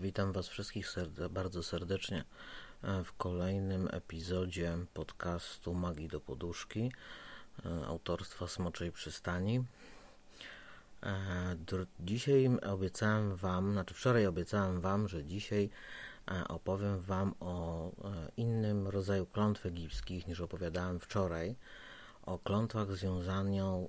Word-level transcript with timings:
Witam 0.00 0.32
Was 0.32 0.48
wszystkich 0.48 0.88
serde 0.88 1.28
bardzo 1.28 1.62
serdecznie 1.62 2.24
e, 2.82 3.04
w 3.04 3.12
kolejnym 3.12 3.88
epizodzie 3.92 4.78
podcastu 4.94 5.74
Magii 5.74 6.08
do 6.08 6.20
Poduszki 6.20 6.92
e, 7.66 7.86
autorstwa 7.86 8.48
Smoczej 8.48 8.92
Przystani. 8.92 9.64
E, 11.02 11.56
dzisiaj 12.00 12.50
obiecałem 12.62 13.36
Wam, 13.36 13.72
znaczy 13.72 13.94
wczoraj 13.94 14.26
obiecałem 14.26 14.80
Wam, 14.80 15.08
że 15.08 15.24
dzisiaj 15.24 15.70
opowiem 16.48 17.00
Wam 17.00 17.34
o 17.40 17.90
innym 18.36 18.88
rodzaju 18.88 19.26
klątw 19.26 19.66
egipskich 19.66 20.26
niż 20.26 20.40
opowiadałem 20.40 21.00
wczoraj 21.00 21.56
o 22.26 22.38
klątwach 22.38 22.88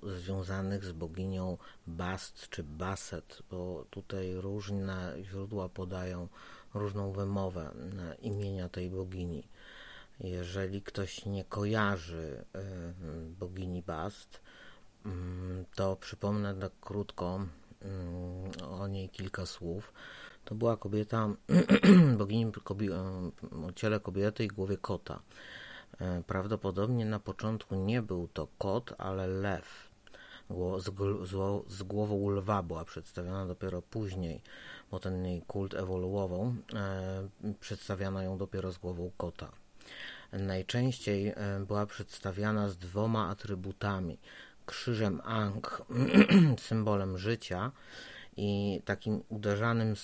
związanych 0.04 0.86
z 0.86 0.91
boginią 0.91 1.57
Bast 1.87 2.49
czy 2.49 2.63
Baset, 2.63 3.43
bo 3.51 3.86
tutaj 3.89 4.33
różne 4.36 5.15
źródła 5.21 5.69
podają 5.69 6.27
różną 6.73 7.11
wymowę 7.11 7.71
imienia 8.21 8.69
tej 8.69 8.89
bogini. 8.89 9.47
Jeżeli 10.19 10.81
ktoś 10.81 11.25
nie 11.25 11.45
kojarzy 11.45 12.45
y, 12.55 13.29
bogini 13.39 13.81
Bast, 13.81 14.42
mm, 15.06 15.65
to 15.75 15.95
przypomnę 15.95 16.56
tak 16.56 16.71
krótko 16.81 17.45
mm, 17.81 18.51
o 18.69 18.87
niej 18.87 19.09
kilka 19.09 19.45
słów. 19.45 19.93
To 20.45 20.56
była 20.56 20.78
kobieta, 20.78 21.29
bogini 22.17 22.51
o 23.67 23.71
ciele 23.71 24.00
kobiety 24.00 24.45
i 24.45 24.47
głowie 24.47 24.78
kota. 24.78 25.19
E, 26.01 26.24
prawdopodobnie 26.28 27.06
na 27.06 27.19
początku 27.19 27.75
nie 27.75 28.01
był 28.01 28.28
to 28.28 28.47
kot, 28.57 28.93
ale 28.97 29.28
lew. 29.28 29.87
Z, 31.68 31.83
głową 31.83 32.30
lwa 32.30 32.64
była 32.64 32.86
przedstawiona 32.86 33.45
dopiero 33.45 33.81
później, 33.81 34.42
bo 34.92 35.00
ten 35.00 35.25
jej 35.25 35.42
kult 35.42 35.73
ewoluował. 35.73 36.53
E, 36.73 37.28
przedstawiano 37.59 38.22
ją 38.22 38.38
dopiero 38.38 38.72
z 38.72 38.78
głową 38.78 39.12
kota. 39.18 39.52
Najczęściej 40.31 41.28
e, 41.28 41.36
była 41.68 41.86
przedstawiana 41.86 42.70
z 42.70 42.78
dwoma 42.78 43.30
atrybutami: 43.30 44.20
krzyżem 44.66 45.22
Ang, 45.23 45.86
symbolem 46.70 47.18
życia, 47.18 47.72
i 48.38 48.81
takim 48.86 49.23
uderzanym 49.30 49.95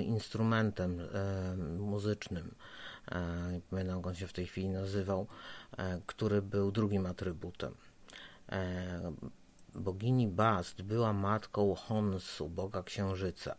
instrumentem 0.00 1.00
muzycznym 1.78 2.54
nie 3.72 3.96
on 3.96 4.14
się 4.14 4.26
w 4.26 4.32
tej 4.32 4.46
chwili 4.46 4.68
nazywał, 4.68 5.26
e, 5.78 6.00
który 6.06 6.42
był 6.42 6.72
drugim 6.72 7.06
atrybutem. 7.06 7.74
E, 8.48 9.12
bogini 9.74 10.28
Bast 10.28 10.82
była 10.82 11.12
matką 11.12 11.74
Honsu, 11.74 12.48
boga 12.48 12.82
księżyca. 12.82 13.54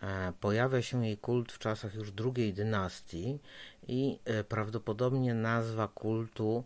E, 0.00 0.32
pojawia 0.40 0.82
się 0.82 1.06
jej 1.06 1.18
kult 1.18 1.52
w 1.52 1.58
czasach 1.58 1.94
już 1.94 2.12
drugiej 2.12 2.54
dynastii 2.54 3.38
i 3.88 4.18
prawdopodobnie 4.48 5.34
nazwa 5.34 5.88
kultu 5.88 6.64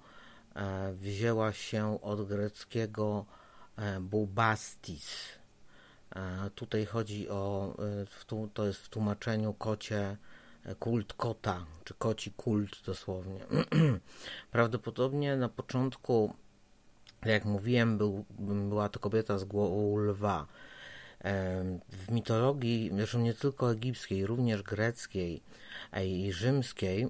wzięła 0.92 1.53
się 1.53 2.03
od 2.03 2.29
greckiego 2.29 3.25
bubastis. 4.01 5.29
Tutaj 6.55 6.87
chodzi 6.87 7.29
o, 7.29 7.77
to 8.55 8.67
jest 8.67 8.81
w 8.81 8.89
tłumaczeniu 8.89 9.55
kocie 9.55 10.17
kult 10.79 11.12
kota, 11.12 11.67
czy 11.84 11.95
koci 11.95 12.31
kult 12.31 12.83
dosłownie. 12.87 13.41
Prawdopodobnie 14.53 15.37
na 15.37 15.48
początku, 15.48 16.34
jak 17.25 17.45
mówiłem, 17.45 17.98
był, 17.98 18.25
była 18.69 18.89
to 18.89 19.01
kobieta 19.01 19.39
z 19.39 19.45
głową 19.45 19.97
lwa. 19.97 20.47
W 21.89 22.11
mitologii, 22.11 22.91
zresztą 22.97 23.19
nie 23.19 23.35
tylko 23.35 23.73
egipskiej, 23.73 24.27
również 24.27 24.62
greckiej 24.62 25.42
i 26.05 26.33
rzymskiej, 26.33 27.09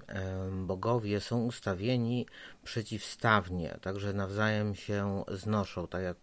bogowie 0.53 1.21
są 1.21 1.45
ustawieni 1.45 2.27
przeciwstawnie, 2.65 3.79
także 3.81 4.13
nawzajem 4.13 4.75
się 4.75 5.25
znoszą, 5.29 5.87
tak 5.87 6.03
jak 6.03 6.17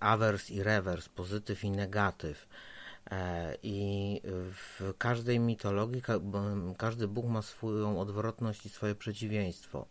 awers 0.00 0.50
i 0.50 0.62
rewers, 0.62 1.08
pozytyw 1.08 1.64
i 1.64 1.70
negatyw. 1.70 2.46
E, 3.10 3.56
I 3.62 4.20
w 4.24 4.94
każdej 4.98 5.40
mitologii 5.40 6.02
każdy 6.78 7.08
Bóg 7.08 7.26
ma 7.26 7.42
swoją 7.42 8.00
odwrotność 8.00 8.66
i 8.66 8.68
swoje 8.68 8.94
przeciwieństwo. 8.94 9.86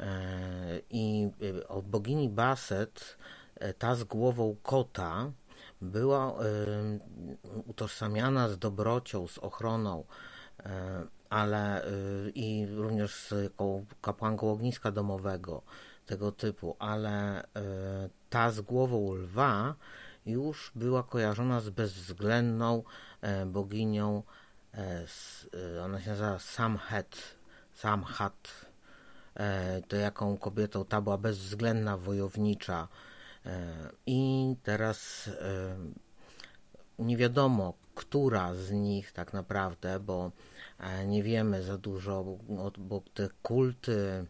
E, 0.00 0.80
I 0.90 1.30
e, 1.60 1.68
o 1.68 1.82
bogini 1.82 2.28
Baset, 2.28 3.18
ta 3.78 3.94
z 3.94 4.04
głową 4.04 4.56
kota, 4.62 5.32
była 5.80 6.34
utożsamiana 7.66 8.48
z 8.48 8.58
dobrocią, 8.58 9.28
z 9.28 9.38
ochroną, 9.38 10.04
ale 11.30 11.86
i 12.34 12.66
również 12.70 13.14
z 13.14 13.52
kapłanką 14.02 14.50
ogniska 14.50 14.92
domowego, 14.92 15.62
tego 16.06 16.32
typu, 16.32 16.76
ale 16.78 17.44
ta 18.30 18.50
z 18.50 18.60
głową 18.60 19.14
lwa 19.14 19.74
już 20.28 20.72
była 20.74 21.02
kojarzona 21.02 21.60
z 21.60 21.70
bezwzględną 21.70 22.82
e, 23.20 23.46
boginią, 23.46 24.22
e, 24.74 25.06
e, 25.76 25.84
ona 25.84 26.00
się 26.00 26.10
nazywa 26.10 26.38
Samhet, 26.38 27.38
Samhat, 27.74 28.68
to 29.88 29.96
jaką 29.96 30.36
kobietą? 30.36 30.84
Ta 30.84 31.00
była 31.00 31.18
bezwzględna, 31.18 31.96
wojownicza. 31.96 32.88
I 34.06 34.54
teraz 34.62 35.30
nie 36.98 37.16
wiadomo, 37.16 37.74
która 37.94 38.54
z 38.54 38.70
nich 38.70 39.12
tak 39.12 39.32
naprawdę, 39.32 40.00
bo 40.00 40.32
nie 41.06 41.22
wiemy 41.22 41.62
za 41.62 41.78
dużo, 41.78 42.24
bo 42.78 43.02
te 43.14 43.28
kulty 43.42 44.26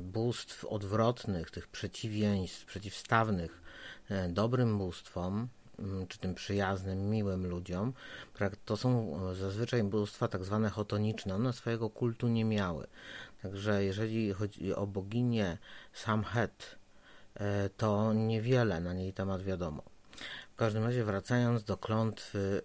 bóstw 0.00 0.64
odwrotnych, 0.64 1.50
tych 1.50 1.68
przeciwieństw, 1.68 2.64
przeciwstawnych 2.64 3.61
dobrym 4.28 4.78
bóstwom, 4.78 5.48
mm, 5.78 6.06
czy 6.06 6.18
tym 6.18 6.34
przyjaznym, 6.34 7.10
miłym 7.10 7.46
ludziom, 7.46 7.92
to 8.64 8.76
są 8.76 9.16
e, 9.30 9.34
zazwyczaj 9.34 9.82
bóstwa 9.82 10.28
tak 10.28 10.44
zwane 10.44 10.70
chotoniczne. 10.70 11.34
One 11.34 11.52
swojego 11.52 11.90
kultu 11.90 12.28
nie 12.28 12.44
miały. 12.44 12.86
Także 13.42 13.84
jeżeli 13.84 14.32
chodzi 14.32 14.74
o 14.74 14.86
boginię 14.86 15.58
Samhet, 15.92 16.76
e, 17.34 17.68
to 17.68 18.12
niewiele 18.12 18.80
na 18.80 18.94
niej 18.94 19.12
temat 19.12 19.42
wiadomo. 19.42 19.82
W 20.52 20.56
każdym 20.56 20.84
razie 20.84 21.04
wracając 21.04 21.64
do 21.64 21.76
klątwy 21.76 22.62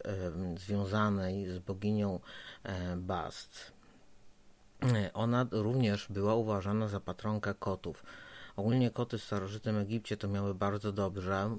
związanej 0.58 1.48
z 1.48 1.60
boginią 1.60 2.20
Bast. 2.98 3.72
Ona 5.14 5.46
również 5.52 6.08
była 6.10 6.36
uważana 6.36 6.88
za 6.88 7.00
patronkę 7.00 7.54
kotów. 7.54 8.04
Ogólnie 8.58 8.92
koty 8.92 9.18
w 9.18 9.24
starożytnym 9.24 9.78
Egipcie 9.78 10.18
to 10.18 10.28
miały 10.28 10.56
bardzo 10.56 10.92
dobrze, 10.92 11.58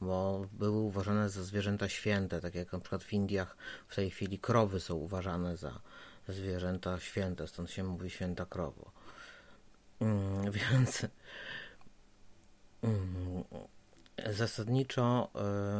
bo 0.00 0.46
były 0.52 0.78
uważane 0.78 1.30
za 1.30 1.42
zwierzęta 1.42 1.88
święte, 1.88 2.40
tak 2.40 2.54
jak 2.54 2.72
na 2.72 2.78
przykład 2.78 3.04
w 3.04 3.12
Indiach 3.12 3.56
w 3.88 3.94
tej 3.94 4.10
chwili 4.10 4.38
krowy 4.38 4.80
są 4.80 4.94
uważane 4.94 5.56
za 5.56 5.80
zwierzęta 6.28 7.00
święte, 7.00 7.48
stąd 7.48 7.70
się 7.70 7.84
mówi 7.84 8.10
święta 8.10 8.46
krowo. 8.46 8.92
Mm, 10.00 10.52
więc 10.58 11.06
mm, 12.82 13.44
zasadniczo 14.32 15.30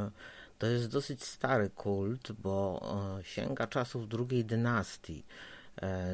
y, 0.08 0.10
to 0.58 0.66
jest 0.66 0.86
dosyć 0.86 1.24
stary 1.24 1.70
kult, 1.70 2.32
bo 2.32 2.82
y, 3.20 3.24
sięga 3.24 3.66
czasów 3.66 4.08
drugiej 4.08 4.44
dynastii, 4.44 5.24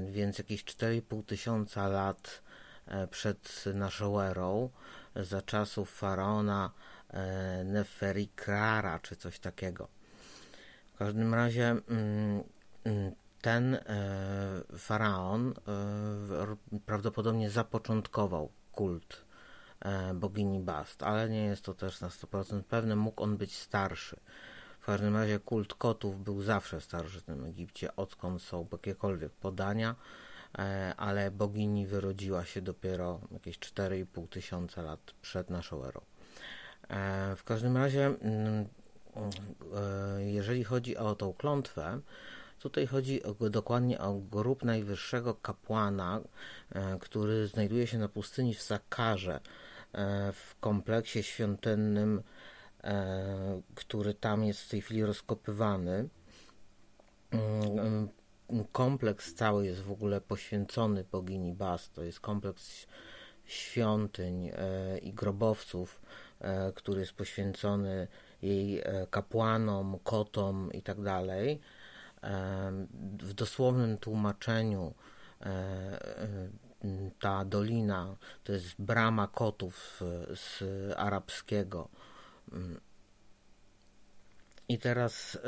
y, 0.08 0.12
więc 0.12 0.38
jakieś 0.38 0.64
4,5 0.64 1.24
tysiąca 1.24 1.88
lat 1.88 2.43
przed 3.10 3.64
naszą 3.74 4.20
erą, 4.20 4.70
za 5.16 5.42
czasów 5.42 5.90
faraona 5.90 6.70
e, 7.08 7.64
Neferikara 7.64 8.98
czy 8.98 9.16
coś 9.16 9.38
takiego. 9.38 9.88
W 10.94 10.98
każdym 10.98 11.34
razie 11.34 11.68
mm, 11.68 12.42
mm, 12.84 13.12
ten 13.40 13.74
e, 13.74 13.80
faraon 14.78 15.54
prawdopodobnie 16.86 17.50
zapoczątkował 17.50 18.52
kult 18.72 19.24
bogini 20.14 20.60
Bast, 20.60 21.02
ale 21.02 21.28
nie 21.28 21.44
jest 21.44 21.64
to 21.64 21.74
też 21.74 22.00
na 22.00 22.08
100% 22.08 22.62
pewne, 22.62 22.96
mógł 22.96 23.22
on 23.22 23.36
być 23.36 23.56
starszy. 23.56 24.16
W 24.80 24.86
każdym 24.86 25.16
razie 25.16 25.38
kult 25.38 25.74
kotów 25.74 26.24
był 26.24 26.42
zawsze 26.42 26.80
w 26.80 26.84
starożytnym 26.84 27.44
Egipcie, 27.44 27.96
odkąd 27.96 28.42
są 28.42 28.68
jakiekolwiek 28.72 29.32
podania. 29.32 29.94
E, 30.58 30.94
ale 30.96 31.30
bogini 31.30 31.86
wyrodziła 31.86 32.44
się 32.44 32.62
dopiero 32.62 33.20
jakieś 33.30 33.58
4,5 33.58 34.28
tysiąca 34.28 34.82
lat 34.82 35.00
przed 35.22 35.50
naszą 35.50 35.84
erą. 35.84 36.00
E, 36.88 37.36
w 37.36 37.44
każdym 37.44 37.76
razie, 37.76 38.06
mm, 38.06 38.68
e, 39.76 40.24
jeżeli 40.24 40.64
chodzi 40.64 40.96
o 40.96 41.14
tą 41.14 41.32
klątwę, 41.32 42.00
Tutaj 42.58 42.86
chodzi 42.86 43.22
o, 43.22 43.50
dokładnie 43.50 43.98
o 43.98 44.14
grup 44.14 44.64
najwyższego 44.64 45.34
kapłana, 45.34 46.20
który 47.00 47.46
znajduje 47.46 47.86
się 47.86 47.98
na 47.98 48.08
pustyni 48.08 48.54
w 48.54 48.62
Sakarze, 48.62 49.40
w 50.32 50.54
kompleksie 50.60 51.22
świątynnym, 51.22 52.22
który 53.74 54.14
tam 54.14 54.44
jest 54.44 54.60
w 54.60 54.68
tej 54.68 54.82
chwili 54.82 55.04
rozkopywany. 55.04 56.08
Mm, 58.48 58.64
kompleks 58.72 59.34
cały 59.34 59.66
jest 59.66 59.80
w 59.80 59.90
ogóle 59.90 60.20
poświęcony 60.20 61.04
bogini 61.12 61.52
Bas. 61.52 61.90
To 61.90 62.02
jest 62.02 62.20
kompleks 62.20 62.86
świątyń 63.44 64.50
i 65.02 65.12
grobowców, 65.12 66.00
który 66.74 67.00
jest 67.00 67.12
poświęcony 67.12 68.08
jej 68.42 68.82
kapłanom, 69.10 69.98
kotom 70.04 70.72
i 70.72 70.82
tak. 70.82 70.96
W 73.18 73.32
dosłownym 73.34 73.98
tłumaczeniu 73.98 74.94
ta 77.20 77.44
dolina 77.44 78.16
to 78.44 78.52
jest 78.52 78.74
brama 78.78 79.28
kotów 79.28 80.00
z 80.34 80.62
arabskiego. 80.96 81.88
I 84.68 84.78
teraz 84.78 85.38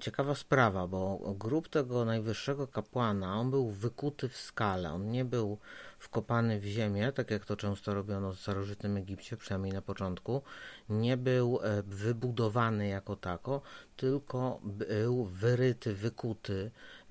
ciekawa 0.00 0.34
sprawa, 0.34 0.88
bo 0.88 1.18
grób 1.38 1.68
tego 1.68 2.04
najwyższego 2.04 2.66
kapłana, 2.66 3.40
on 3.40 3.50
był 3.50 3.70
wykuty 3.70 4.28
w 4.28 4.36
skale, 4.36 4.92
on 4.92 5.10
nie 5.10 5.24
był 5.24 5.58
wkopany 5.98 6.60
w 6.60 6.64
ziemię, 6.64 7.12
tak 7.12 7.30
jak 7.30 7.44
to 7.44 7.56
często 7.56 7.94
robiono 7.94 8.32
w 8.32 8.40
starożytnym 8.40 8.96
Egipcie, 8.96 9.36
przynajmniej 9.36 9.72
na 9.72 9.82
początku, 9.82 10.42
nie 10.88 11.16
był 11.16 11.60
e, 11.62 11.82
wybudowany 11.82 12.88
jako 12.88 13.16
tako, 13.16 13.60
tylko 13.96 14.60
był 14.62 15.24
wyryty, 15.24 15.94
wykuty 15.94 16.70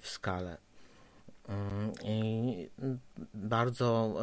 w 0.00 0.08
skale. 0.08 0.63
Mm, 1.48 1.92
I 2.04 2.70
bardzo 3.34 4.14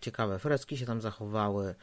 ciekawe 0.00 0.38
freski 0.38 0.76
się 0.76 0.86
tam 0.86 1.00
zachowały, 1.00 1.74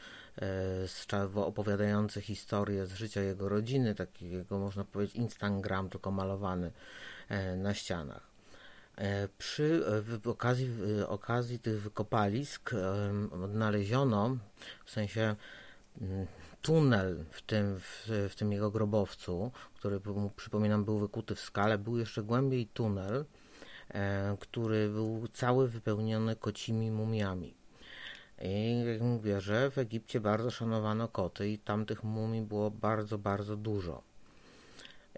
e, 1.12 1.44
opowiadające 1.44 2.20
historię 2.20 2.86
z 2.86 2.92
życia 2.92 3.20
jego 3.22 3.48
rodziny, 3.48 3.94
takiego 3.94 4.58
można 4.58 4.84
powiedzieć 4.84 5.16
Instagram, 5.16 5.88
tylko 5.88 6.10
malowany 6.10 6.72
e, 7.28 7.56
na 7.56 7.74
ścianach. 7.74 8.30
E, 8.96 9.28
przy 9.38 9.84
okazji, 10.26 10.70
okazji 11.08 11.58
tych 11.58 11.82
wykopalisk 11.82 12.70
odnaleziono, 13.44 14.36
w 14.84 14.90
sensie 14.90 15.36
mm, 16.00 16.26
tunel 16.62 17.24
w 17.30 17.42
tym, 17.42 17.80
w, 17.80 18.28
w 18.30 18.34
tym 18.34 18.52
jego 18.52 18.70
grobowcu, 18.70 19.52
który 19.74 20.00
przypominam 20.36 20.84
był 20.84 20.98
wykuty 20.98 21.34
w 21.34 21.40
skale, 21.40 21.78
był 21.78 21.98
jeszcze 21.98 22.22
głębiej 22.22 22.66
tunel, 22.66 23.24
który 24.40 24.88
był 24.88 25.28
cały 25.32 25.68
wypełniony 25.68 26.36
kocimi 26.36 26.90
mumiami. 26.90 27.54
I 28.42 28.84
jak 28.84 29.00
mówię, 29.00 29.40
że 29.40 29.70
w 29.70 29.78
Egipcie 29.78 30.20
bardzo 30.20 30.50
szanowano 30.50 31.08
koty 31.08 31.48
i 31.48 31.58
tamtych 31.58 32.04
mumii 32.04 32.42
było 32.42 32.70
bardzo, 32.70 33.18
bardzo 33.18 33.56
dużo. 33.56 34.02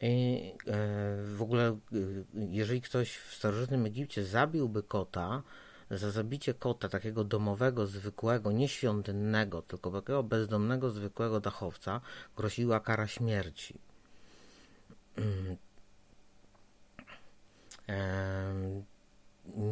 I 0.02 0.42
e, 0.66 0.72
w 1.36 1.42
ogóle, 1.42 1.68
e, 1.68 1.76
jeżeli 2.34 2.80
ktoś 2.80 3.16
w 3.16 3.34
starożytnym 3.34 3.86
Egipcie 3.86 4.24
zabiłby 4.24 4.82
kota, 4.82 5.42
za 5.90 6.10
zabicie 6.10 6.54
kota, 6.54 6.88
takiego 6.88 7.24
domowego, 7.24 7.86
zwykłego, 7.86 8.52
nieświątynnego, 8.52 9.62
tylko 9.62 9.90
takiego 9.90 10.22
bezdomnego, 10.22 10.90
zwykłego 10.90 11.40
dachowca, 11.40 12.00
groziła 12.36 12.80
kara 12.80 13.06
śmierci. 13.06 13.78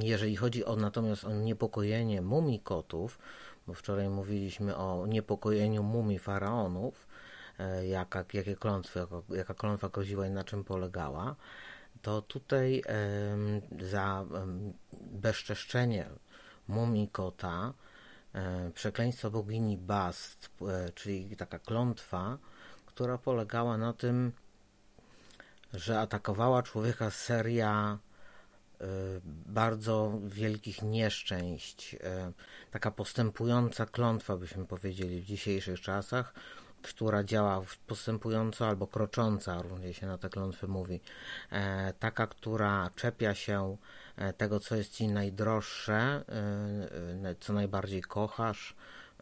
Jeżeli 0.02 0.36
chodzi 0.36 0.64
o 0.64 0.76
natomiast 0.76 1.24
o 1.24 1.32
niepokojenie 1.32 2.22
mumii 2.22 2.60
kotów, 2.60 3.18
bo 3.66 3.74
wczoraj 3.74 4.08
mówiliśmy 4.08 4.76
o 4.76 5.06
niepokojeniu 5.06 5.82
mumii 5.82 6.18
faraonów, 6.18 7.06
e, 7.58 7.86
jaka, 7.86 8.24
jakie 8.32 8.56
klątwy, 8.56 9.06
jaka 9.28 9.54
klątwa 9.54 9.88
groziła 9.88 10.26
i 10.26 10.30
na 10.30 10.44
czym 10.44 10.64
polegała, 10.64 11.36
to 12.02 12.22
tutaj 12.22 12.82
za 13.80 14.24
bezczeszczenie 15.00 16.06
mumii 16.70 17.08
kota 17.08 17.72
e, 18.32 18.70
przekleństwo 18.70 19.30
bogini 19.30 19.76
Bast, 19.76 20.50
e, 20.68 20.92
czyli 20.92 21.36
taka 21.36 21.58
klątwa, 21.58 22.38
która 22.86 23.18
polegała 23.18 23.78
na 23.78 23.92
tym, 23.92 24.32
że 25.74 26.00
atakowała 26.00 26.62
człowieka 26.62 27.10
seria 27.10 27.98
y, 28.80 28.84
bardzo 29.46 30.12
wielkich 30.24 30.82
nieszczęść, 30.82 31.94
y, 31.94 31.98
taka 32.70 32.90
postępująca 32.90 33.86
klątwa, 33.86 34.36
byśmy 34.36 34.66
powiedzieli 34.66 35.20
w 35.20 35.24
dzisiejszych 35.24 35.80
czasach, 35.80 36.34
która 36.82 37.24
działa 37.24 37.62
postępująco 37.86 38.68
albo 38.68 38.86
krocząca, 38.86 39.62
różnie 39.62 39.94
się 39.94 40.06
na 40.06 40.18
te 40.18 40.28
klątwy 40.28 40.68
mówi, 40.68 41.00
e, 41.50 41.92
taka, 41.98 42.26
która 42.26 42.90
czepia 42.96 43.34
się 43.34 43.76
e, 44.16 44.32
tego, 44.32 44.60
co 44.60 44.76
jest 44.76 44.92
ci 44.92 45.08
najdroższe, 45.08 46.24
e, 47.24 47.34
co 47.40 47.52
najbardziej 47.52 48.02
kochasz, 48.02 48.74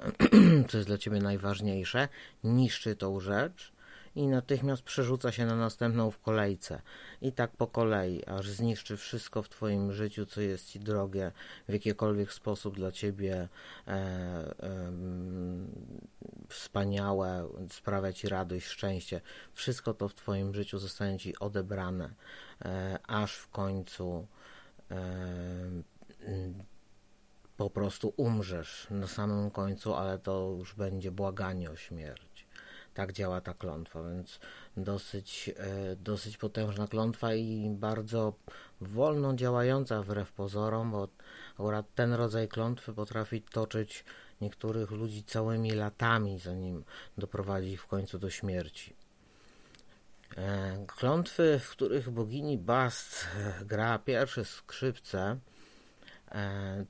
co 0.69 0.77
jest 0.77 0.89
dla 0.89 0.99
ciebie 0.99 1.21
najważniejsze, 1.21 2.09
niszczy 2.45 2.97
tą 2.97 3.21
rzecz 3.21 3.73
i 4.19 4.27
natychmiast 4.27 4.83
przerzuca 4.83 5.33
się 5.33 5.47
na 5.47 5.57
następną 5.57 6.11
w 6.11 6.19
kolejce. 6.19 6.83
I 7.23 7.33
tak 7.33 7.51
po 7.51 7.67
kolei, 7.67 8.25
aż 8.25 8.49
zniszczy 8.49 8.97
wszystko 8.97 9.43
w 9.43 9.49
Twoim 9.49 9.93
życiu, 9.93 10.27
co 10.27 10.41
jest 10.41 10.67
Ci 10.67 10.81
drogie, 10.81 11.33
w 11.69 11.73
jakikolwiek 11.73 12.33
sposób 12.33 12.77
dla 12.77 12.93
Ciebie 12.93 13.49
e, 13.87 13.91
e, 13.91 14.93
wspaniałe, 16.49 17.49
sprawia 17.71 18.13
Ci 18.13 18.29
radość, 18.29 18.67
szczęście. 18.67 19.21
Wszystko 19.53 19.95
to 19.95 20.09
w 20.09 20.15
Twoim 20.15 20.55
życiu 20.55 20.79
zostanie 20.79 21.19
Ci 21.19 21.39
odebrane, 21.39 22.15
e, 22.65 22.99
aż 23.07 23.37
w 23.37 23.49
końcu 23.49 24.27
e, 24.91 24.97
po 27.57 27.71
prostu 27.71 28.15
umrzesz 28.17 28.87
na 28.91 29.07
samym 29.07 29.51
końcu, 29.51 29.95
ale 29.95 30.19
to 30.19 30.55
już 30.59 30.75
będzie 30.75 31.11
błaganie 31.11 31.71
o 31.71 31.77
śmierć 31.77 32.28
tak 32.99 33.13
działa 33.13 33.41
ta 33.41 33.55
klątwa, 33.55 34.03
więc 34.03 34.41
dosyć, 34.77 35.51
e, 35.57 35.97
dosyć 35.97 36.37
potężna 36.37 36.89
klątwa 36.89 37.35
i 37.35 37.71
bardzo 37.71 38.33
wolno 38.81 39.35
działająca 39.35 40.03
wbrew 40.03 40.33
pozorom, 40.33 40.91
bo 40.91 41.09
akurat 41.55 41.87
ten 41.95 42.13
rodzaj 42.13 42.49
klątwy 42.49 42.95
potrafi 42.95 43.43
toczyć 43.43 44.05
niektórych 44.41 44.91
ludzi 44.91 45.25
całymi 45.25 45.71
latami, 45.71 46.39
zanim 46.39 46.85
doprowadzi 47.19 47.69
ich 47.69 47.83
w 47.83 47.87
końcu 47.87 48.19
do 48.19 48.31
śmierci. 48.31 48.97
E, 50.37 50.85
klątwy, 50.87 51.59
w 51.59 51.71
których 51.71 52.11
bogini 52.11 52.59
Bast 52.59 53.27
e, 53.37 53.65
gra 53.65 53.99
pierwsze 53.99 54.45
skrzypce, 54.45 55.39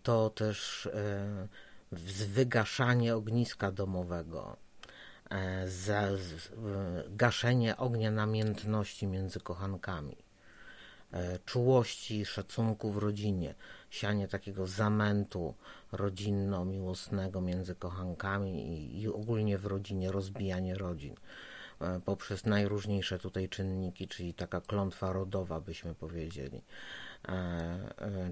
to 0.02 0.30
też 0.30 0.88
wygaszanie 1.92 3.16
ogniska 3.16 3.72
domowego 3.72 4.67
za 5.66 6.08
gaszenie 7.08 7.76
ognia 7.76 8.10
namiętności 8.10 9.06
między 9.06 9.40
kochankami, 9.40 10.16
e, 11.12 11.38
czułości 11.38 12.18
i 12.18 12.26
szacunku 12.26 12.92
w 12.92 12.96
rodzinie, 12.96 13.54
sianie 13.90 14.28
takiego 14.28 14.66
zamętu 14.66 15.54
rodzinno-miłosnego 15.92 17.40
między 17.40 17.74
kochankami 17.74 18.78
i, 18.78 19.00
i 19.00 19.08
ogólnie 19.08 19.58
w 19.58 19.66
rodzinie, 19.66 20.12
rozbijanie 20.12 20.74
rodzin. 20.74 21.14
E, 21.80 22.00
poprzez 22.04 22.46
najróżniejsze 22.46 23.18
tutaj 23.18 23.48
czynniki, 23.48 24.08
czyli 24.08 24.34
taka 24.34 24.60
klątwa 24.60 25.12
rodowa, 25.12 25.60
byśmy 25.60 25.94
powiedzieli, 25.94 26.62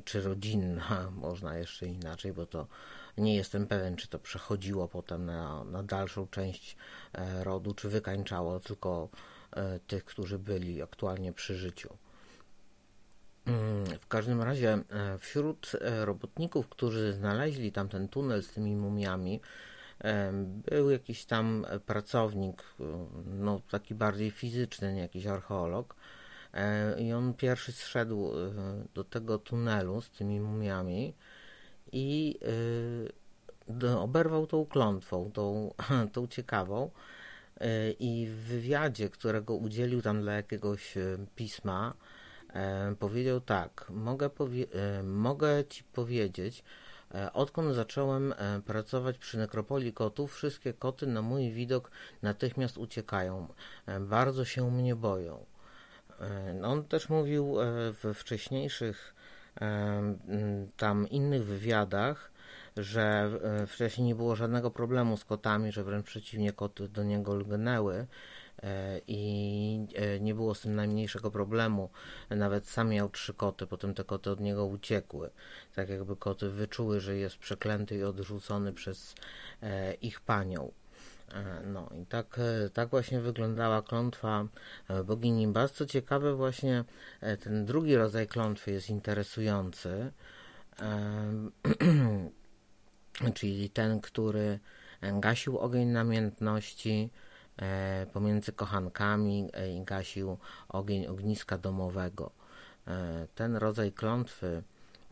czy 0.05 0.21
rodzinna, 0.21 1.11
można 1.27 1.57
jeszcze 1.57 1.87
inaczej, 1.87 2.33
bo 2.33 2.47
to 2.47 2.67
nie 3.19 3.37
jestem 3.37 3.67
pewien, 3.67 3.97
czy 3.97 4.09
to 4.09 4.19
przechodziło 4.19 4.89
potem 4.89 5.27
na, 5.27 5.65
na 5.65 5.83
dalszą 5.83 6.27
część 6.27 6.77
e, 7.13 7.45
rodu, 7.45 7.75
czy 7.75 7.89
wykańczało 7.89 8.61
tylko 8.61 9.09
e, 9.51 9.79
tych, 9.79 10.05
którzy 10.05 10.39
byli 10.39 10.83
aktualnie 10.83 11.33
przy 11.33 11.55
życiu. 11.55 11.97
Mm, 13.47 13.85
w 13.99 14.07
każdym 14.07 14.43
razie 14.43 14.73
e, 14.73 15.19
wśród 15.19 15.73
robotników, 15.81 16.69
którzy 16.69 17.13
znaleźli 17.13 17.73
tam 17.73 17.89
ten 17.89 18.09
tunel 18.09 18.43
z 18.43 18.49
tymi 18.49 18.77
mumiami, 18.77 19.41
był 20.71 20.91
jakiś 20.91 21.25
tam 21.25 21.67
pracownik, 21.87 22.65
no 23.27 23.61
taki 23.71 23.95
bardziej 23.95 24.31
fizyczny, 24.31 24.93
nie 24.93 25.01
jakiś 25.01 25.27
archeolog. 25.27 25.97
I 26.99 27.13
on 27.13 27.35
pierwszy 27.35 27.73
zszedł 27.73 28.33
do 28.95 29.05
tego 29.05 29.39
tunelu 29.39 30.01
z 30.01 30.11
tymi 30.11 30.41
mumiami 30.41 31.15
i 31.93 32.39
y, 33.83 33.89
oberwał 33.99 34.47
tą 34.47 34.67
klątwą, 34.67 35.31
tą, 35.33 35.75
tą 36.13 36.27
ciekawą. 36.27 36.91
Y, 37.61 37.97
I 38.01 38.27
w 38.27 38.37
wywiadzie, 38.37 39.11
którego 39.11 39.55
udzielił 39.55 40.03
tam 40.03 40.21
dla 40.21 40.33
jakiegoś 40.33 40.97
y, 40.97 41.19
pisma, 41.37 41.95
powiedział 42.99 43.41
tak: 43.41 43.87
Mogę, 43.91 44.31
powie 44.31 44.67
mogę 45.05 45.65
ci 45.69 45.85
powiedzieć, 45.85 46.65
odkąd 47.33 47.75
zacząłem 47.75 48.35
pracować 48.67 49.19
przy 49.19 49.39
nekropolii 49.39 49.93
kotów, 49.93 50.35
wszystkie 50.35 50.73
koty 50.73 51.07
na 51.07 51.23
mój 51.23 51.51
widok 51.51 51.91
natychmiast 52.23 52.79
uciekają. 52.79 53.49
Bardzo 54.01 54.45
się 54.45 54.71
mnie 54.71 54.97
boją. 54.97 55.47
On 56.63 56.85
też 56.85 57.09
mówił 57.09 57.57
w 58.03 58.15
wcześniejszych 58.15 59.15
tam 60.77 61.09
innych 61.09 61.45
wywiadach, 61.45 62.31
że 62.77 63.31
wcześniej 63.67 64.07
nie 64.07 64.15
było 64.15 64.37
żadnego 64.37 64.71
problemu 64.71 65.17
z 65.17 65.25
kotami, 65.25 65.73
że 65.73 65.85
wręcz 65.85 66.07
przeciwnie, 66.07 66.53
koty 66.53 66.89
do 66.89 67.03
niego 67.03 67.35
lgnęły 67.35 68.07
E, 68.63 69.01
i 69.07 69.87
e, 69.95 70.21
nie 70.21 70.35
było 70.35 70.55
z 70.55 70.61
tym 70.61 70.75
najmniejszego 70.75 71.31
problemu. 71.31 71.91
Nawet 72.31 72.69
sam 72.69 72.89
miał 72.89 73.09
trzy 73.09 73.35
koty, 73.35 73.67
potem 73.67 73.95
te 73.95 74.05
koty 74.05 74.31
od 74.31 74.41
niego 74.41 74.67
uciekły. 74.67 75.31
Tak 75.75 75.89
jakby 75.89 76.17
koty 76.17 76.51
wyczuły, 76.51 77.01
że 77.01 77.17
jest 77.17 77.37
przeklęty 77.37 77.97
i 77.97 78.03
odrzucony 78.03 78.73
przez 78.73 79.15
e, 79.63 79.95
ich 79.95 80.21
panią. 80.21 80.73
No 81.65 81.89
i 82.03 82.07
tak, 82.07 82.41
tak 82.73 82.89
właśnie 82.89 83.21
wyglądała 83.21 83.83
klątwa 83.83 84.47
bogini 85.05 85.49
Bas. 85.49 85.73
Co 85.73 85.87
ciekawe, 85.87 86.35
właśnie 86.35 86.85
ten 87.41 87.67
drugi 87.67 87.97
rodzaj 87.97 88.29
klątwy 88.29 88.71
jest 88.71 88.91
interesujący, 88.91 90.13
czyli 93.35 93.71
ten, 93.71 94.01
który 94.01 94.59
gasił 95.21 95.59
ogień 95.59 95.89
namiętności, 95.89 97.11
E, 97.63 98.07
pomiędzy 98.13 98.53
kochankami 98.53 99.49
e, 99.53 99.73
i 99.73 99.85
gasił 99.85 100.39
ogień 100.69 101.07
ogniska 101.07 101.59
domowego. 101.59 102.31
E, 102.87 103.27
ten 103.35 103.57
rodzaj 103.57 103.93
klątwy 103.93 104.63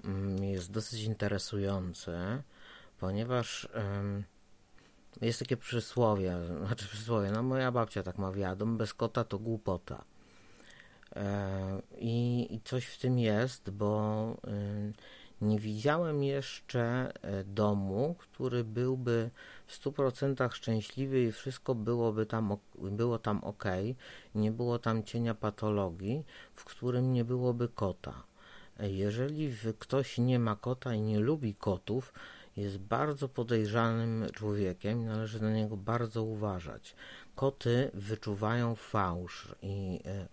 mm, 0.04 0.44
jest 0.44 0.70
dosyć 0.70 1.02
interesujący, 1.02 2.12
ponieważ 3.00 3.68
jest 5.20 5.38
takie 5.38 5.56
przysłowie, 5.56 6.36
znaczy 6.66 6.88
przysłowie, 6.88 7.30
no 7.30 7.42
moja 7.42 7.72
babcia 7.72 8.02
tak 8.02 8.18
mawiała, 8.18 8.56
dom 8.56 8.76
bez 8.76 8.94
kota 8.94 9.24
to 9.24 9.38
głupota. 9.38 10.04
I, 11.98 12.46
i 12.50 12.60
coś 12.60 12.86
w 12.86 12.98
tym 12.98 13.18
jest, 13.18 13.70
bo 13.70 14.36
nie 15.40 15.58
widziałem 15.58 16.24
jeszcze 16.24 17.12
e, 17.22 17.44
domu, 17.44 18.14
który 18.18 18.64
byłby 18.64 19.30
w 19.66 19.84
100% 19.84 20.52
szczęśliwy 20.52 21.22
i 21.22 21.32
wszystko 21.32 21.74
byłoby 21.74 22.26
tam, 22.26 22.56
było 22.78 23.18
tam 23.18 23.44
ok, 23.44 23.64
nie 24.34 24.50
było 24.50 24.78
tam 24.78 25.02
cienia 25.02 25.34
patologii, 25.34 26.24
w 26.54 26.64
którym 26.64 27.12
nie 27.12 27.24
byłoby 27.24 27.68
kota. 27.68 28.22
E, 28.80 28.90
jeżeli 28.90 29.56
ktoś 29.78 30.18
nie 30.18 30.38
ma 30.38 30.56
kota 30.56 30.94
i 30.94 31.00
nie 31.00 31.20
lubi 31.20 31.54
kotów, 31.54 32.12
jest 32.56 32.78
bardzo 32.78 33.28
podejrzanym 33.28 34.26
człowiekiem 34.32 35.02
i 35.02 35.04
należy 35.04 35.42
na 35.42 35.52
niego 35.52 35.76
bardzo 35.76 36.22
uważać. 36.22 36.94
Koty 37.34 37.90
wyczuwają 37.94 38.74
fałsz 38.74 39.54
i 39.62 40.00
e, 40.06 40.28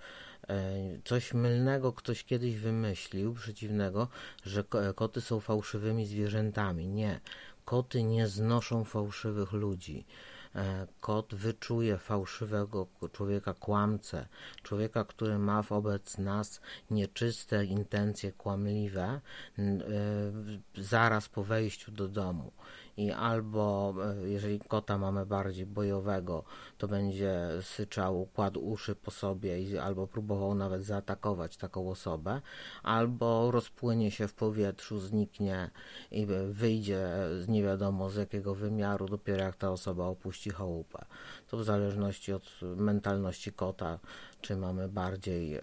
E, 0.52 0.74
coś 1.04 1.34
mylnego 1.34 1.94
ktoś 1.94 2.24
kiedyś 2.24 2.56
wymyślił, 2.56 3.34
przeciwnego, 3.34 4.08
że 4.44 4.64
koty 4.96 5.22
są 5.22 5.40
fałszywymi 5.40 6.06
zwierzętami. 6.06 6.88
Nie. 6.88 7.20
Koty 7.66 8.04
nie 8.04 8.28
znoszą 8.28 8.84
fałszywych 8.84 9.52
ludzi. 9.52 10.06
E, 10.56 10.88
kot 11.02 11.36
wyczuje 11.36 11.98
fałszywego 11.98 12.88
człowieka, 13.12 13.54
kłamcę, 13.54 14.28
człowieka, 14.64 15.06
który 15.06 15.40
ma 15.40 15.62
wobec 15.62 16.18
nas 16.18 16.62
nieczyste 16.90 17.66
intencje 17.66 18.32
kłamliwe, 18.32 19.22
e, 19.60 19.72
zaraz 20.76 21.30
po 21.30 21.44
wejściu 21.44 21.92
do 21.92 22.08
domu 22.08 22.52
i 22.98 23.12
albo 23.12 23.94
e, 24.04 24.30
jeżeli 24.30 24.60
kota 24.60 24.98
mamy 24.98 25.26
bardziej 25.26 25.66
bojowego, 25.66 26.44
to 26.78 26.88
będzie 26.88 27.50
syczał, 27.62 28.28
kładł 28.34 28.70
uszy 28.70 28.96
po 28.96 29.12
sobie 29.12 29.62
i 29.62 29.78
albo 29.78 30.08
próbował 30.08 30.56
nawet 30.56 30.84
zaatakować 30.84 31.58
taką 31.58 31.90
osobę, 31.90 32.42
albo 32.84 33.52
rozpłynie 33.52 34.12
się 34.12 34.28
w 34.28 34.34
powietrzu, 34.34 35.00
zniknie 35.00 35.70
i 36.12 36.28
wyjdzie 36.50 37.10
z 37.40 37.48
nie 37.48 37.64
wiadomo 37.64 38.10
z 38.10 38.16
jakiego 38.16 38.56
wymiaru 38.56 39.08
dopiero 39.08 39.44
jak 39.44 39.56
ta 39.56 39.72
osoba 39.72 40.06
opuści 40.06 40.50
chałupę. 40.50 41.06
To 41.48 41.58
w 41.58 41.64
zależności 41.64 42.34
od 42.34 42.52
mentalności 42.62 43.54
kota, 43.54 44.00
czy 44.42 44.56
mamy 44.56 44.90
bardziej 44.90 45.56
e, 45.56 45.62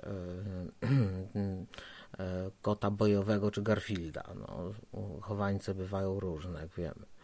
e, 2.18 2.50
kota 2.62 2.90
bojowego 2.90 3.50
czy 3.50 3.62
Garfielda. 3.62 4.24
No, 4.34 4.72
chowańce 5.20 5.74
bywają 5.74 6.20
różne, 6.20 6.60
jak 6.60 6.74
wiemy. 6.74 7.17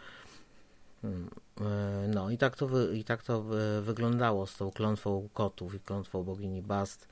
Hmm. 1.05 1.29
E, 1.61 2.09
no 2.09 2.31
i 2.31 2.39
tak 2.39 2.57
to, 2.57 2.93
i 2.93 3.05
tak 3.05 3.23
to 3.23 3.45
wyglądało 3.83 4.47
z 4.47 4.57
tą 4.57 4.71
klątwą 4.71 5.29
kotów 5.35 5.75
i 5.75 5.81
klątwą 5.81 6.25
bogini 6.25 6.63
Bast. 6.63 7.09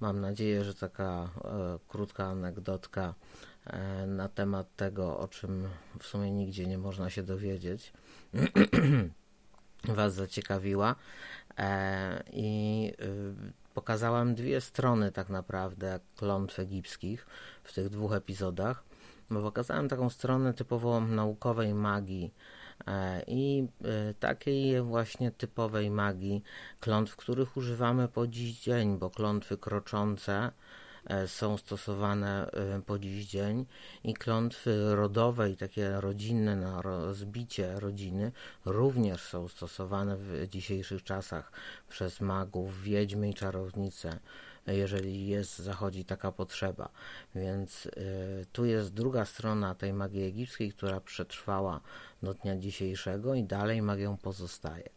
Mam 0.00 0.20
nadzieję, 0.20 0.64
że 0.64 0.74
taka 0.74 1.30
e, 1.44 1.78
krótka 1.88 2.24
anegdotka 2.24 3.14
e, 3.66 4.06
na 4.06 4.28
temat 4.28 4.76
tego, 4.76 5.18
o 5.18 5.28
czym 5.28 5.68
w 5.98 6.06
sumie 6.06 6.30
nigdzie 6.30 6.66
nie 6.66 6.78
można 6.78 7.10
się 7.10 7.22
dowiedzieć, 7.22 7.92
Was 9.88 10.14
zaciekawiła. 10.14 10.94
E, 11.58 12.22
I 12.32 12.92
y, 13.00 13.52
pokazałem 13.74 14.34
dwie 14.34 14.60
strony 14.60 15.12
tak 15.12 15.28
naprawdę 15.28 16.00
klątw 16.16 16.58
egipskich 16.58 17.26
w 17.64 17.72
tych 17.72 17.88
dwóch 17.88 18.12
epizodach. 18.12 18.84
Bo 19.30 19.42
pokazałem 19.42 19.88
taką 19.88 20.10
stronę 20.10 20.54
typowo 20.54 21.00
naukowej 21.00 21.74
magii, 21.74 22.34
E, 22.34 22.63
i 23.26 23.68
e, 23.84 24.14
takiej 24.14 24.82
właśnie 24.82 25.30
typowej 25.30 25.90
magii 25.90 26.42
klątw, 26.80 27.16
których 27.16 27.56
używamy 27.56 28.08
po 28.08 28.26
dziś 28.26 28.60
dzień, 28.60 28.98
bo 28.98 29.10
klątwy 29.10 29.58
kroczące 29.58 30.52
e, 31.04 31.28
są 31.28 31.56
stosowane 31.56 32.50
po 32.86 32.98
dziś 32.98 33.26
dzień 33.26 33.66
i 34.04 34.14
klątwy 34.14 34.94
rodowe 34.96 35.50
i 35.50 35.56
takie 35.56 36.00
rodzinne 36.00 36.56
na 36.56 36.82
rozbicie 36.82 37.80
rodziny 37.80 38.32
również 38.64 39.22
są 39.22 39.48
stosowane 39.48 40.16
w 40.16 40.48
dzisiejszych 40.48 41.04
czasach 41.04 41.52
przez 41.88 42.20
magów, 42.20 42.82
wiedźmy 42.82 43.30
i 43.30 43.34
czarownice 43.34 44.18
jeżeli 44.66 45.26
jest, 45.26 45.58
zachodzi 45.58 46.04
taka 46.04 46.32
potrzeba. 46.32 46.88
Więc 47.34 47.86
y, 47.86 48.46
tu 48.52 48.64
jest 48.64 48.94
druga 48.94 49.24
strona 49.24 49.74
tej 49.74 49.92
magii 49.92 50.24
egipskiej, 50.24 50.72
która 50.72 51.00
przetrwała 51.00 51.80
do 52.24 52.34
dnia 52.34 52.56
dzisiejszego 52.56 53.34
i 53.34 53.44
dalej 53.44 53.82
magią 53.82 54.16
pozostaje. 54.16 54.88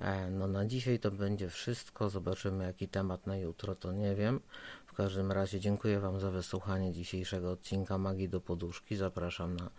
E, 0.00 0.30
no 0.30 0.46
na 0.46 0.66
dzisiaj 0.66 0.98
to 0.98 1.10
będzie 1.10 1.48
wszystko. 1.48 2.10
Zobaczymy 2.10 2.64
jaki 2.64 2.88
temat 2.88 3.26
na 3.26 3.36
jutro, 3.36 3.74
to 3.74 3.92
nie 3.92 4.14
wiem. 4.14 4.40
W 4.86 4.92
każdym 4.92 5.32
razie 5.32 5.60
dziękuję 5.60 6.00
Wam 6.00 6.20
za 6.20 6.30
wysłuchanie 6.30 6.92
dzisiejszego 6.92 7.50
odcinka 7.50 7.98
Magii 7.98 8.28
do 8.28 8.40
Poduszki. 8.40 8.96
Zapraszam 8.96 9.56
na 9.56 9.70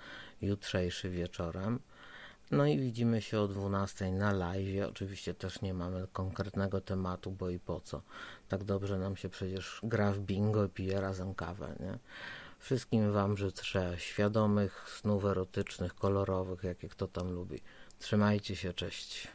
jutrzejszy 0.42 1.10
wieczorem. 1.10 1.80
No 2.52 2.66
i 2.66 2.80
widzimy 2.80 3.22
się 3.22 3.40
o 3.40 3.48
12 3.48 4.12
na 4.12 4.32
live. 4.32 4.90
Oczywiście 4.90 5.34
też 5.34 5.62
nie 5.62 5.74
mamy 5.74 6.08
konkretnego 6.13 6.82
tematu, 6.82 7.32
bo 7.32 7.50
i 7.50 7.60
po 7.60 7.80
co. 7.80 8.02
Tak 8.48 8.63
dobrze 8.63 9.00
nam 9.00 9.16
się 9.16 9.30
przecież 9.30 9.80
gra 9.84 10.12
w 10.12 10.20
bingo 10.20 10.66
i 10.66 10.70
pije 10.70 11.02
razem 11.02 11.36
kawę, 11.36 11.75
nie? 11.80 12.00
Wszystkim 12.63 13.12
Wam 13.12 13.38
życzę 13.38 13.96
świadomych 13.98 14.89
snów 15.00 15.25
erotycznych, 15.25 15.96
kolorowych, 15.96 16.63
jakie 16.63 16.89
kto 16.89 17.08
tam 17.08 17.32
lubi. 17.32 17.62
Trzymajcie 18.00 18.55
się, 18.55 18.74
cześć. 18.74 19.27